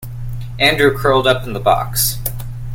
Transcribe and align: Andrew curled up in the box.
Andrew 0.57 0.97
curled 0.97 1.27
up 1.27 1.43
in 1.43 1.53
the 1.53 1.59
box. 1.59 2.17